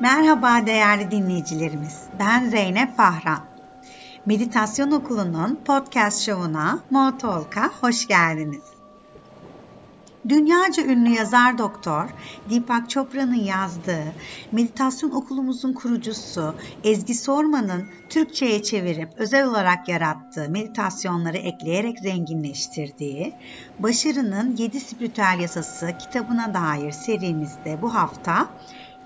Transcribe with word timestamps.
Merhaba 0.00 0.66
değerli 0.66 1.10
dinleyicilerimiz. 1.10 2.02
Ben 2.18 2.50
Zeynep 2.50 2.96
Fahran. 2.96 3.38
Meditasyon 4.26 4.90
Okulu'nun 4.90 5.60
podcast 5.64 6.22
şovuna 6.26 6.78
Motalk'a 6.90 7.68
hoş 7.80 8.08
geldiniz. 8.08 8.62
Dünyaca 10.28 10.84
ünlü 10.84 11.08
yazar 11.08 11.58
doktor 11.58 12.10
Deepak 12.50 12.90
Chopra'nın 12.90 13.34
yazdığı 13.34 14.14
meditasyon 14.52 15.10
okulumuzun 15.10 15.72
kurucusu 15.72 16.54
Ezgi 16.84 17.14
Sorman'ın 17.14 17.86
Türkçe'ye 18.08 18.62
çevirip 18.62 19.08
özel 19.16 19.46
olarak 19.46 19.88
yarattığı 19.88 20.50
meditasyonları 20.50 21.36
ekleyerek 21.36 21.98
zenginleştirdiği 21.98 23.34
Başarının 23.78 24.56
7 24.56 24.80
Spiritüel 24.80 25.38
Yasası 25.40 25.98
kitabına 25.98 26.54
dair 26.54 26.92
serimizde 26.92 27.82
bu 27.82 27.94
hafta 27.94 28.48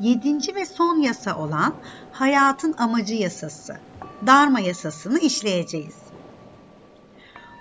7. 0.00 0.54
ve 0.54 0.66
son 0.66 0.96
yasa 0.96 1.36
olan 1.38 1.74
hayatın 2.12 2.74
amacı 2.78 3.14
yasası, 3.14 3.76
Dharma 4.26 4.60
yasasını 4.60 5.18
işleyeceğiz. 5.18 5.94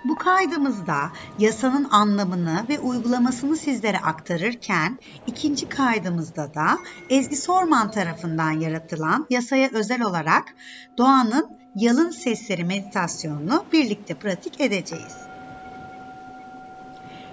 Bu 0.04 0.16
kaydımızda 0.16 1.10
yasanın 1.38 1.88
anlamını 1.90 2.64
ve 2.68 2.78
uygulamasını 2.78 3.56
sizlere 3.56 3.98
aktarırken 3.98 4.98
ikinci 5.26 5.68
kaydımızda 5.68 6.54
da 6.54 6.78
Ezgi 7.10 7.36
Sorman 7.36 7.90
tarafından 7.90 8.50
yaratılan 8.50 9.26
yasaya 9.30 9.70
özel 9.72 10.02
olarak 10.02 10.44
doğanın 10.98 11.58
yalın 11.76 12.10
sesleri 12.10 12.64
meditasyonunu 12.64 13.64
birlikte 13.72 14.14
pratik 14.14 14.60
edeceğiz. 14.60 15.16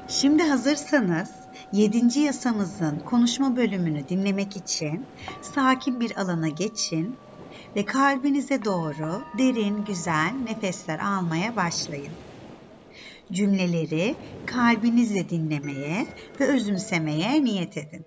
Şimdi 0.08 0.44
hazırsanız 0.44 1.30
7. 1.72 2.20
yasamızın 2.20 3.00
konuşma 3.00 3.56
bölümünü 3.56 4.10
dinlemek 4.10 4.58
için 4.58 5.08
sakin 5.42 6.00
bir 6.00 6.18
alana 6.18 6.50
geçin 6.50 7.20
ve 7.76 7.86
kalbinize 7.86 8.66
doğru 8.66 9.24
derin 9.38 9.86
güzel 9.86 10.32
nefesler 10.44 11.00
almaya 11.00 11.56
başlayın. 11.56 12.18
Cümleleri 13.32 14.16
kalbinizle 14.46 15.30
dinlemeye 15.30 16.08
ve 16.40 16.48
özümsemeye 16.48 17.44
niyet 17.44 17.78
edin. 17.78 18.06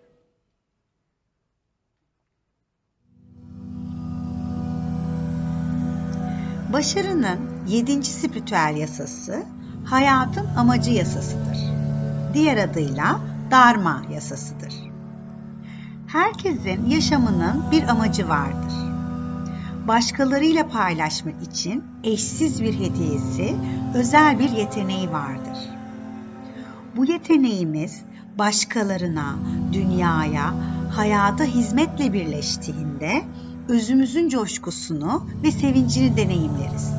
Başarının 6.72 7.66
yedinci 7.66 8.10
spiritüel 8.10 8.76
yasası 8.76 9.46
hayatın 9.84 10.46
amacı 10.56 10.90
yasasıdır. 10.90 11.58
Diğer 12.34 12.56
adıyla 12.56 13.29
Dharma 13.50 14.02
yasasıdır. 14.12 14.74
Herkesin 16.06 16.86
yaşamının 16.86 17.64
bir 17.70 17.88
amacı 17.88 18.28
vardır. 18.28 18.74
Başkalarıyla 19.88 20.68
paylaşmak 20.68 21.42
için 21.42 21.84
eşsiz 22.04 22.62
bir 22.62 22.74
hediyesi, 22.74 23.56
özel 23.94 24.38
bir 24.38 24.50
yeteneği 24.50 25.12
vardır. 25.12 25.58
Bu 26.96 27.04
yeteneğimiz 27.04 28.02
başkalarına, 28.38 29.34
dünyaya, 29.72 30.54
hayata 30.90 31.44
hizmetle 31.44 32.12
birleştiğinde 32.12 33.22
özümüzün 33.68 34.28
coşkusunu 34.28 35.26
ve 35.42 35.50
sevincini 35.50 36.16
deneyimleriz. 36.16 36.90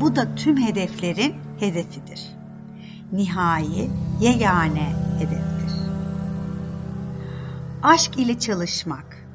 Bu 0.00 0.16
da 0.16 0.34
tüm 0.34 0.56
hedeflerin 0.56 1.34
hedefidir. 1.60 2.22
Nihai, 3.12 3.90
yegane 4.20 4.92
hedeftir. 5.22 5.72
Aşk 7.82 8.18
ile 8.18 8.38
çalışmak, 8.38 9.26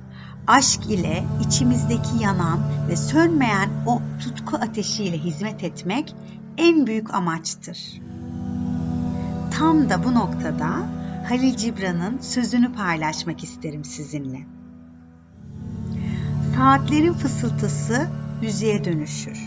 aşk 0.48 0.86
ile 0.86 1.24
içimizdeki 1.48 2.24
yanan 2.24 2.60
ve 2.90 2.96
sönmeyen 2.96 3.70
o 3.86 4.02
tutku 4.20 4.58
ateşiyle 4.58 5.18
hizmet 5.18 5.64
etmek 5.64 6.16
en 6.58 6.88
büyük 6.88 7.14
amaçtır. 7.14 8.02
Tam 9.52 9.90
da 9.90 10.04
bu 10.04 10.14
noktada 10.14 10.70
Halil 11.30 11.56
Cibran'ın 11.56 12.18
sözünü 12.22 12.74
paylaşmak 12.74 13.44
isterim 13.44 13.86
sizinle. 13.86 14.40
Saatlerin 16.56 17.14
fısıltısı 17.14 18.08
müziğe 18.42 18.84
dönüşür. 18.84 19.40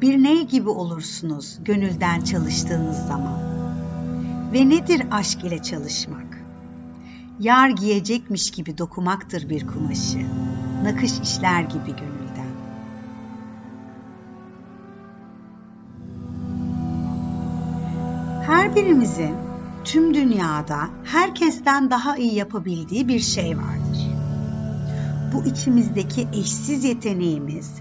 Bir 0.00 0.22
ney 0.22 0.46
gibi 0.46 0.68
olursunuz 0.68 1.58
gönülden 1.64 2.20
çalıştığınız 2.20 2.96
zaman. 2.96 3.65
Ve 4.56 4.68
nedir 4.68 5.02
aşk 5.10 5.44
ile 5.44 5.62
çalışmak? 5.62 6.38
Yar 7.40 7.68
giyecekmiş 7.68 8.50
gibi 8.50 8.78
dokumaktır 8.78 9.48
bir 9.48 9.66
kumaşı. 9.66 10.26
Nakış 10.84 11.20
işler 11.20 11.62
gibi 11.62 11.96
gönülden. 11.96 12.52
Her 18.46 18.76
birimizin 18.76 19.34
tüm 19.84 20.14
dünyada 20.14 20.88
herkesten 21.04 21.90
daha 21.90 22.16
iyi 22.16 22.34
yapabildiği 22.34 23.08
bir 23.08 23.20
şey 23.20 23.58
vardır. 23.58 24.10
Bu 25.34 25.44
içimizdeki 25.44 26.28
eşsiz 26.32 26.84
yeteneğimiz, 26.84 27.74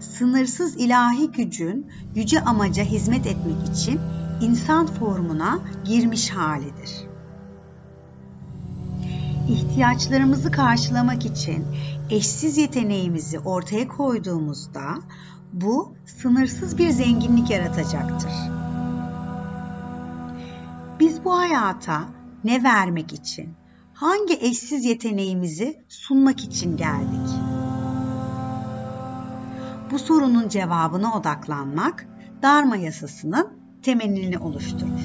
sınırsız 0.00 0.76
ilahi 0.76 1.32
gücün 1.32 1.90
yüce 2.14 2.40
amaca 2.40 2.84
hizmet 2.84 3.26
etmek 3.26 3.68
için 3.72 4.00
insan 4.40 4.86
formuna 4.86 5.58
girmiş 5.84 6.30
halidir. 6.30 7.06
İhtiyaçlarımızı 9.48 10.50
karşılamak 10.50 11.26
için 11.26 11.66
eşsiz 12.10 12.56
yeteneğimizi 12.56 13.38
ortaya 13.38 13.88
koyduğumuzda 13.88 14.94
bu 15.52 15.94
sınırsız 16.06 16.78
bir 16.78 16.90
zenginlik 16.90 17.50
yaratacaktır. 17.50 18.32
Biz 21.00 21.24
bu 21.24 21.38
hayata 21.38 22.04
ne 22.44 22.62
vermek 22.62 23.12
için, 23.12 23.54
hangi 23.94 24.34
eşsiz 24.34 24.84
yeteneğimizi 24.84 25.84
sunmak 25.88 26.44
için 26.44 26.76
geldik? 26.76 27.30
Bu 29.90 29.98
sorunun 29.98 30.48
cevabına 30.48 31.18
odaklanmak 31.18 32.06
Dharma 32.42 32.76
yasasının 32.76 33.55
temelini 33.86 34.38
oluşturur. 34.38 35.00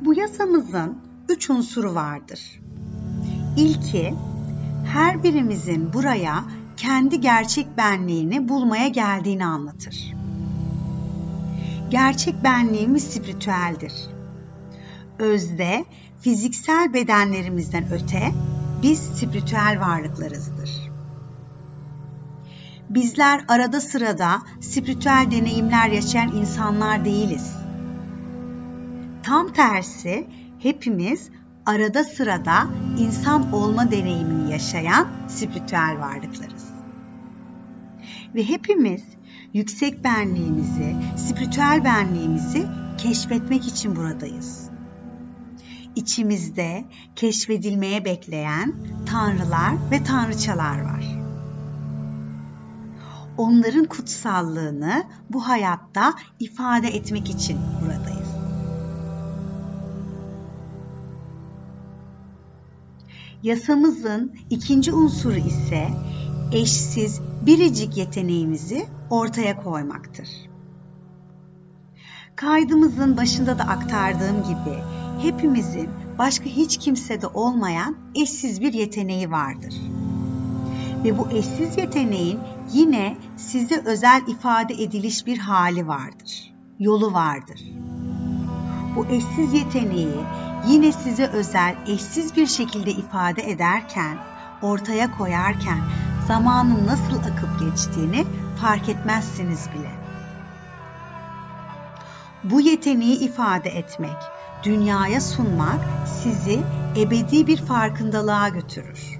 Bu 0.00 0.14
yasamızın 0.14 0.98
üç 1.28 1.50
unsuru 1.50 1.94
vardır. 1.94 2.60
İlki, 3.56 4.14
her 4.86 5.22
birimizin 5.22 5.92
buraya 5.92 6.44
kendi 6.76 7.20
gerçek 7.20 7.76
benliğini 7.76 8.48
bulmaya 8.48 8.88
geldiğini 8.88 9.44
anlatır. 9.44 10.14
Gerçek 11.90 12.44
benliğimiz 12.44 13.04
spiritüeldir. 13.04 13.92
Özde, 15.18 15.84
fiziksel 16.20 16.94
bedenlerimizden 16.94 17.84
öte 17.92 18.32
biz 18.82 18.98
spiritüel 18.98 19.80
varlıklarızdır. 19.80 20.55
Bizler 22.90 23.44
arada 23.48 23.80
sırada 23.80 24.42
spiritüel 24.60 25.26
deneyimler 25.30 25.88
yaşayan 25.88 26.32
insanlar 26.32 27.04
değiliz. 27.04 27.52
Tam 29.22 29.52
tersi 29.52 30.26
hepimiz 30.58 31.30
arada 31.66 32.04
sırada 32.04 32.66
insan 32.98 33.52
olma 33.52 33.90
deneyimini 33.90 34.52
yaşayan 34.52 35.08
spiritüel 35.28 35.96
varlıklarız. 35.98 36.66
Ve 38.34 38.48
hepimiz 38.48 39.02
yüksek 39.52 40.04
benliğimizi, 40.04 40.96
spiritüel 41.16 41.84
benliğimizi 41.84 42.66
keşfetmek 42.98 43.66
için 43.68 43.96
buradayız. 43.96 44.70
İçimizde 45.96 46.84
keşfedilmeye 47.16 48.04
bekleyen 48.04 48.74
tanrılar 49.06 49.74
ve 49.90 50.04
tanrıçalar 50.04 50.80
var 50.80 51.25
onların 53.38 53.84
kutsallığını 53.84 55.04
bu 55.30 55.48
hayatta 55.48 56.14
ifade 56.40 56.88
etmek 56.88 57.30
için 57.30 57.58
buradayız. 57.82 58.26
Yasamızın 63.42 64.34
ikinci 64.50 64.92
unsuru 64.92 65.36
ise 65.36 65.88
eşsiz 66.52 67.20
biricik 67.46 67.96
yeteneğimizi 67.96 68.86
ortaya 69.10 69.62
koymaktır. 69.62 70.28
Kaydımızın 72.36 73.16
başında 73.16 73.58
da 73.58 73.62
aktardığım 73.62 74.42
gibi 74.42 74.78
hepimizin 75.22 75.88
başka 76.18 76.44
hiç 76.44 76.76
kimsede 76.76 77.26
olmayan 77.26 77.96
eşsiz 78.14 78.60
bir 78.60 78.72
yeteneği 78.72 79.30
vardır. 79.30 79.74
Ve 81.04 81.18
bu 81.18 81.30
eşsiz 81.30 81.76
yeteneğin 81.76 82.38
yine 82.72 83.16
size 83.36 83.82
özel 83.84 84.22
ifade 84.28 84.74
ediliş 84.74 85.26
bir 85.26 85.38
hali 85.38 85.88
vardır. 85.88 86.54
Yolu 86.78 87.12
vardır. 87.12 87.60
Bu 88.96 89.06
eşsiz 89.06 89.52
yeteneği 89.52 90.20
yine 90.66 90.92
size 90.92 91.26
özel, 91.26 91.76
eşsiz 91.86 92.36
bir 92.36 92.46
şekilde 92.46 92.90
ifade 92.90 93.50
ederken, 93.50 94.18
ortaya 94.62 95.16
koyarken 95.18 95.78
zamanın 96.28 96.86
nasıl 96.86 97.18
akıp 97.18 97.60
geçtiğini 97.60 98.24
fark 98.60 98.88
etmezsiniz 98.88 99.68
bile. 99.74 99.90
Bu 102.44 102.60
yeteneği 102.60 103.18
ifade 103.18 103.70
etmek, 103.70 104.16
dünyaya 104.62 105.20
sunmak 105.20 105.80
sizi 106.22 106.60
ebedi 106.96 107.46
bir 107.46 107.56
farkındalığa 107.56 108.48
götürür. 108.48 109.15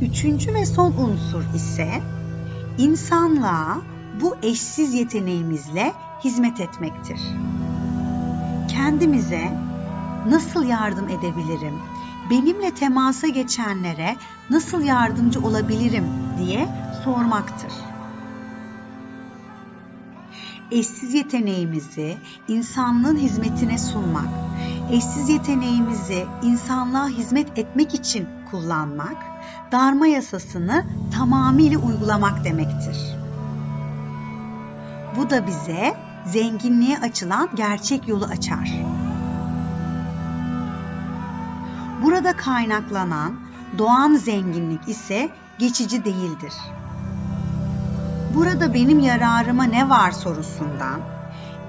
Üçüncü 0.00 0.54
ve 0.54 0.66
son 0.66 0.92
unsur 0.92 1.54
ise 1.54 1.88
insanlığa 2.78 3.78
bu 4.20 4.36
eşsiz 4.42 4.94
yeteneğimizle 4.94 5.92
hizmet 6.24 6.60
etmektir. 6.60 7.20
Kendimize 8.68 9.52
nasıl 10.28 10.64
yardım 10.64 11.08
edebilirim? 11.08 11.74
Benimle 12.30 12.70
temasa 12.70 13.28
geçenlere 13.28 14.16
nasıl 14.50 14.82
yardımcı 14.82 15.40
olabilirim 15.40 16.04
diye 16.38 16.68
sormaktır. 17.04 17.72
Eşsiz 20.70 21.14
yeteneğimizi 21.14 22.16
insanlığın 22.48 23.16
hizmetine 23.16 23.78
sunmak, 23.78 24.28
eşsiz 24.90 25.28
yeteneğimizi 25.28 26.26
insanlığa 26.42 27.08
hizmet 27.08 27.58
etmek 27.58 27.94
için 27.94 28.28
kullanmak, 28.50 29.35
darma 29.72 30.06
yasasını 30.06 30.84
tamamıyla 31.14 31.78
uygulamak 31.78 32.44
demektir. 32.44 32.96
Bu 35.16 35.30
da 35.30 35.46
bize 35.46 35.94
zenginliğe 36.26 36.98
açılan 36.98 37.48
gerçek 37.54 38.08
yolu 38.08 38.24
açar. 38.24 38.72
Burada 42.02 42.36
kaynaklanan 42.36 43.40
doğan 43.78 44.14
zenginlik 44.14 44.88
ise 44.88 45.28
geçici 45.58 46.04
değildir. 46.04 46.52
Burada 48.34 48.74
benim 48.74 49.00
yararıma 49.00 49.64
ne 49.64 49.88
var 49.88 50.10
sorusundan 50.10 51.00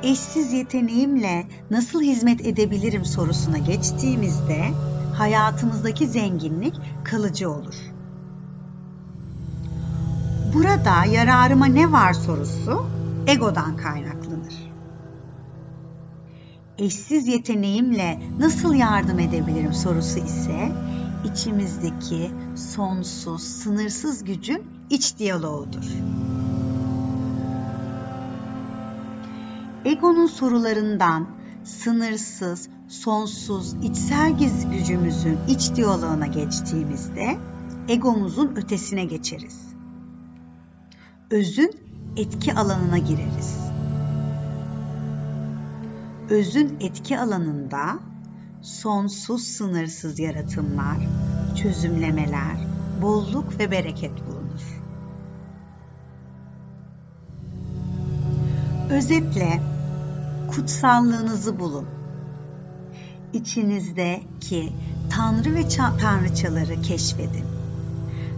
eşsiz 0.03 0.53
yeteneğimle 0.53 1.47
nasıl 1.71 2.01
hizmet 2.01 2.45
edebilirim 2.45 3.05
sorusuna 3.05 3.57
geçtiğimizde 3.57 4.71
hayatımızdaki 5.17 6.07
zenginlik 6.07 6.75
kalıcı 7.03 7.51
olur. 7.51 7.75
Burada 10.53 11.05
yararıma 11.05 11.65
ne 11.65 11.91
var 11.91 12.13
sorusu 12.13 12.85
egodan 13.27 13.77
kaynaklanır. 13.77 14.53
Eşsiz 16.77 17.27
yeteneğimle 17.27 18.21
nasıl 18.39 18.73
yardım 18.73 19.19
edebilirim 19.19 19.73
sorusu 19.73 20.19
ise 20.19 20.71
içimizdeki 21.31 22.31
sonsuz, 22.55 23.43
sınırsız 23.43 24.23
gücün 24.23 24.63
iç 24.89 25.17
diyaloğudur. 25.19 25.85
Egonun 29.85 30.27
sorularından 30.27 31.27
sınırsız, 31.63 32.69
sonsuz, 32.87 33.73
içsel 33.83 34.37
gücümüzün 34.71 35.37
iç 35.47 35.75
diyaloğuna 35.75 36.27
geçtiğimizde 36.27 37.37
egomuzun 37.87 38.55
ötesine 38.55 39.05
geçeriz. 39.05 39.67
Özün 41.31 41.71
etki 42.17 42.53
alanına 42.53 42.97
gireriz. 42.97 43.57
Özün 46.29 46.77
etki 46.79 47.19
alanında 47.19 47.99
sonsuz 48.61 49.43
sınırsız 49.43 50.19
yaratımlar, 50.19 50.97
çözümlemeler, 51.55 52.57
bolluk 53.01 53.59
ve 53.59 53.71
bereket 53.71 54.11
bulunur. 54.27 54.81
Özetle 58.89 59.61
kutsallığınızı 60.51 61.59
bulun. 61.59 61.96
İçinizdeki 63.37 64.73
tanrı 65.09 65.55
ve 65.55 65.67
tanrıçaları 66.01 66.81
keşfedin. 66.81 67.45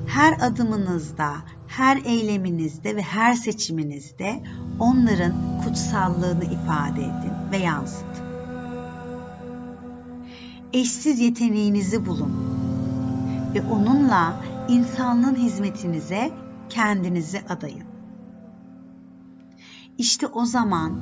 Her 0.07 0.37
adımınızda, 0.41 1.35
her 1.67 1.97
eyleminizde 2.05 2.95
ve 2.95 3.01
her 3.01 3.33
seçiminizde 3.33 4.43
onların 4.79 5.33
kutsallığını 5.63 6.43
ifade 6.43 7.01
edin 7.01 7.51
ve 7.51 7.57
yansıtın. 7.57 8.25
Eşsiz 10.73 11.19
yeteneğinizi 11.19 12.05
bulun 12.05 12.33
ve 13.53 13.61
onunla 13.61 14.41
insanlığın 14.69 15.35
hizmetinize 15.35 16.31
kendinizi 16.69 17.41
adayın. 17.49 17.83
İşte 19.97 20.27
o 20.27 20.45
zaman 20.45 21.01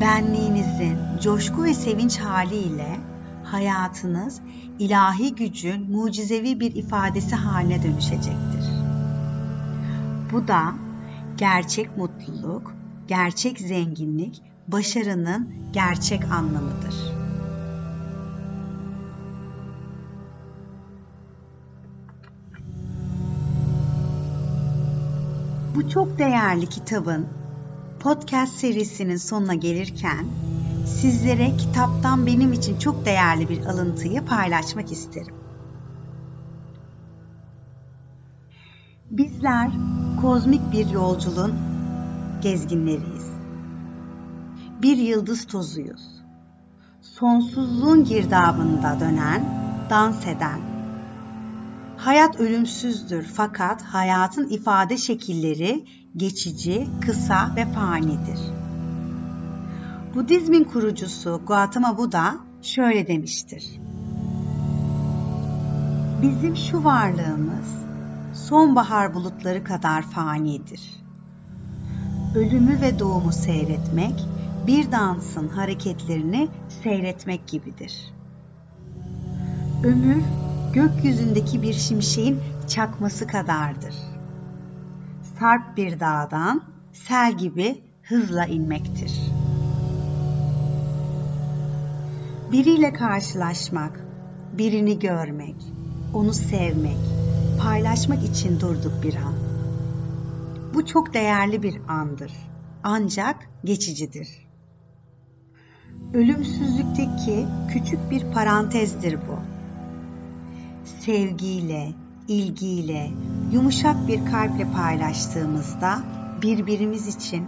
benliğinizin 0.00 0.98
coşku 1.22 1.64
ve 1.64 1.74
sevinç 1.74 2.18
haliyle 2.18 3.13
hayatınız 3.54 4.40
ilahi 4.78 5.34
gücün 5.34 5.90
mucizevi 5.90 6.60
bir 6.60 6.74
ifadesi 6.74 7.36
haline 7.36 7.82
dönüşecektir. 7.82 8.64
Bu 10.32 10.48
da 10.48 10.74
gerçek 11.36 11.96
mutluluk, 11.96 12.74
gerçek 13.08 13.58
zenginlik, 13.58 14.42
başarının 14.68 15.54
gerçek 15.72 16.24
anlamıdır. 16.32 16.94
Bu 25.74 25.88
çok 25.88 26.18
değerli 26.18 26.66
kitabın 26.66 27.26
podcast 28.00 28.54
serisinin 28.54 29.16
sonuna 29.16 29.54
gelirken 29.54 30.26
sizlere 30.86 31.56
kitaptan 31.56 32.26
benim 32.26 32.52
için 32.52 32.78
çok 32.78 33.04
değerli 33.04 33.48
bir 33.48 33.64
alıntıyı 33.66 34.24
paylaşmak 34.24 34.92
isterim. 34.92 35.34
Bizler 39.10 39.70
kozmik 40.20 40.72
bir 40.72 40.90
yolculuğun 40.90 41.54
gezginleriyiz. 42.42 43.30
Bir 44.82 44.96
yıldız 44.96 45.46
tozuyuz. 45.46 46.22
Sonsuzluğun 47.02 48.04
girdabında 48.04 49.00
dönen, 49.00 49.44
dans 49.90 50.26
eden. 50.26 50.60
Hayat 51.96 52.40
ölümsüzdür 52.40 53.24
fakat 53.34 53.82
hayatın 53.82 54.48
ifade 54.48 54.96
şekilleri 54.96 55.84
geçici, 56.16 56.86
kısa 57.00 57.52
ve 57.56 57.72
fanidir. 57.72 58.63
Budizmin 60.14 60.64
kurucusu 60.64 61.40
Gautama 61.46 61.98
Buddha 61.98 62.34
şöyle 62.62 63.06
demiştir. 63.06 63.80
Bizim 66.22 66.56
şu 66.56 66.84
varlığımız 66.84 67.84
sonbahar 68.34 69.14
bulutları 69.14 69.64
kadar 69.64 70.02
fanidir. 70.02 71.04
Ölümü 72.34 72.80
ve 72.80 72.98
doğumu 72.98 73.32
seyretmek, 73.32 74.24
bir 74.66 74.92
dansın 74.92 75.48
hareketlerini 75.48 76.48
seyretmek 76.82 77.46
gibidir. 77.46 78.14
Ömür, 79.84 80.22
gökyüzündeki 80.72 81.62
bir 81.62 81.74
şimşeğin 81.74 82.40
çakması 82.68 83.26
kadardır. 83.26 83.94
Sarp 85.38 85.76
bir 85.76 86.00
dağdan 86.00 86.62
sel 86.92 87.38
gibi 87.38 87.82
hızla 88.02 88.46
inmektir. 88.46 89.33
Biriyle 92.54 92.92
karşılaşmak, 92.92 94.04
birini 94.58 94.98
görmek, 94.98 95.56
onu 96.14 96.32
sevmek, 96.32 96.98
paylaşmak 97.62 98.24
için 98.24 98.60
durduk 98.60 99.02
bir 99.02 99.14
an. 99.14 99.34
Bu 100.74 100.86
çok 100.86 101.14
değerli 101.14 101.62
bir 101.62 101.80
andır. 101.88 102.32
Ancak 102.82 103.36
geçicidir. 103.64 104.28
Ölümsüzlükteki 106.12 107.46
küçük 107.72 108.10
bir 108.10 108.32
parantezdir 108.32 109.14
bu. 109.14 109.38
Sevgiyle, 111.00 111.92
ilgiyle, 112.28 113.10
yumuşak 113.52 114.08
bir 114.08 114.26
kalple 114.26 114.72
paylaştığımızda 114.72 116.02
birbirimiz 116.42 117.16
için 117.16 117.46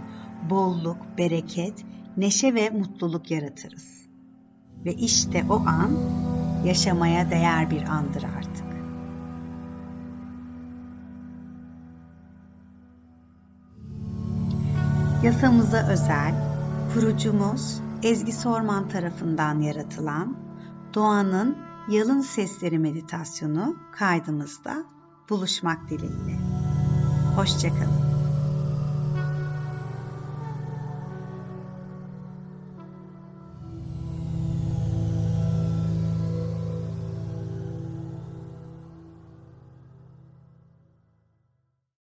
bolluk, 0.49 0.97
bereket, 1.17 1.85
neşe 2.17 2.53
ve 2.53 2.69
mutluluk 2.69 3.31
yaratırız. 3.31 4.06
Ve 4.85 4.93
işte 4.93 5.45
o 5.49 5.63
an 5.67 5.91
yaşamaya 6.65 7.31
değer 7.31 7.71
bir 7.71 7.83
andır 7.83 8.23
artık. 8.37 8.67
Yasamıza 15.23 15.87
özel, 15.87 16.33
kurucumuz 16.93 17.81
Ezgi 18.03 18.31
Sorman 18.31 18.89
tarafından 18.89 19.59
yaratılan 19.59 20.37
Doğanın 20.93 21.57
Yalın 21.89 22.21
Sesleri 22.21 22.79
meditasyonu 22.79 23.75
kaydımızda 23.91 24.83
buluşmak 25.29 25.89
dileğiyle. 25.89 26.39
Hoşçakalın. 27.35 28.06